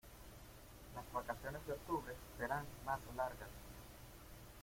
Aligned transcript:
Las 0.95 1.13
vacaciones 1.13 1.61
de 1.67 1.73
octubre 1.73 2.15
serán 2.39 2.65
más 2.87 2.99
largas. 3.15 3.49